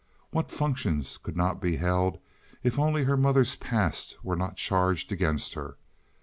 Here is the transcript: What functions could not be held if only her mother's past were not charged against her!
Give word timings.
What 0.31 0.49
functions 0.49 1.19
could 1.21 1.37
not 1.37 1.61
be 1.61 1.75
held 1.75 2.17
if 2.63 2.79
only 2.79 3.03
her 3.03 3.15
mother's 3.15 3.55
past 3.55 4.17
were 4.23 4.35
not 4.35 4.57
charged 4.57 5.11
against 5.11 5.53
her! 5.53 5.77